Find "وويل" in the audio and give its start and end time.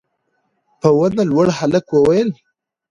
1.91-2.29